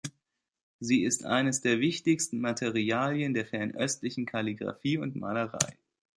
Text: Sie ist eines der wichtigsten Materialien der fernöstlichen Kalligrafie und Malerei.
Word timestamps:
Sie 0.79 1.03
ist 1.03 1.25
eines 1.25 1.61
der 1.61 1.79
wichtigsten 1.79 2.39
Materialien 2.41 3.35
der 3.35 3.45
fernöstlichen 3.45 4.25
Kalligrafie 4.25 4.97
und 4.97 5.15
Malerei. 5.15 5.77